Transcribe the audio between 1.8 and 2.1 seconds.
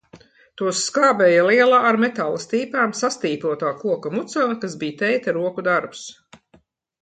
ar